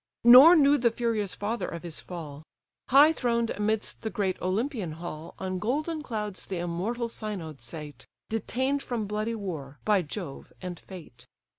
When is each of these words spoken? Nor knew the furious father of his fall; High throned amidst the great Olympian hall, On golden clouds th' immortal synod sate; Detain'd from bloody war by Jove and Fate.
Nor 0.23 0.55
knew 0.55 0.79
the 0.79 0.89
furious 0.89 1.35
father 1.35 1.67
of 1.67 1.83
his 1.83 1.99
fall; 1.99 2.41
High 2.89 3.13
throned 3.13 3.51
amidst 3.51 4.01
the 4.01 4.09
great 4.09 4.41
Olympian 4.41 4.93
hall, 4.93 5.35
On 5.37 5.59
golden 5.59 6.01
clouds 6.01 6.47
th' 6.47 6.53
immortal 6.53 7.07
synod 7.07 7.61
sate; 7.61 8.07
Detain'd 8.27 8.81
from 8.81 9.05
bloody 9.05 9.35
war 9.35 9.77
by 9.85 10.01
Jove 10.01 10.51
and 10.59 10.79
Fate. 10.79 11.27